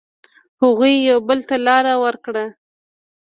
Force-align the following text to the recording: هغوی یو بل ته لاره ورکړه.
هغوی 0.61 0.93
یو 1.09 1.19
بل 1.27 1.39
ته 1.49 1.55
لاره 1.65 1.93
ورکړه. 2.03 2.45